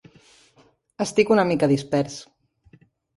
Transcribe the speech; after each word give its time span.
Estic 1.05 1.33
una 1.35 1.45
mica 1.49 1.69
dispers. 1.73 2.17